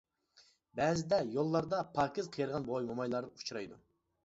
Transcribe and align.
بەزىدە 0.79 1.19
يوللاردا 1.35 1.83
پاكىز 1.99 2.31
قېرىغان 2.39 2.67
بوۋاي-مومايلار 2.73 3.31
ئۇچرايدۇ. 3.33 3.83